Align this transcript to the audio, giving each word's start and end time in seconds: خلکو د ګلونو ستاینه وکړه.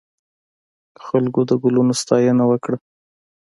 خلکو 1.05 1.41
د 1.49 1.51
ګلونو 1.61 1.93
ستاینه 2.01 2.43
وکړه. 2.47 2.77